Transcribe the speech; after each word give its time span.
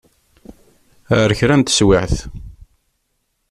Ar 1.19 1.31
kra 1.39 1.55
n 1.55 1.61
teswiɛt. 1.61 2.15